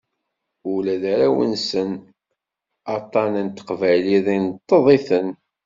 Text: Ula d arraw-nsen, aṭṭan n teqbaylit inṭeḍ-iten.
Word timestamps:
Ula 0.73 0.95
d 1.01 1.03
arraw-nsen, 1.13 1.89
aṭṭan 2.95 3.33
n 3.45 3.47
teqbaylit 3.49 4.27
inṭeḍ-iten. 4.37 5.29